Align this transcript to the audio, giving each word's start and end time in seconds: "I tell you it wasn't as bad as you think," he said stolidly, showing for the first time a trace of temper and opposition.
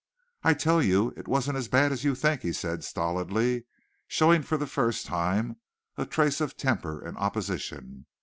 "I 0.41 0.55
tell 0.55 0.81
you 0.81 1.13
it 1.15 1.27
wasn't 1.27 1.57
as 1.59 1.67
bad 1.67 1.91
as 1.91 2.03
you 2.03 2.15
think," 2.15 2.41
he 2.41 2.53
said 2.53 2.83
stolidly, 2.83 3.65
showing 4.07 4.41
for 4.41 4.57
the 4.57 4.65
first 4.65 5.05
time 5.05 5.57
a 5.95 6.07
trace 6.07 6.41
of 6.41 6.57
temper 6.57 6.99
and 6.99 7.15
opposition. 7.19 8.07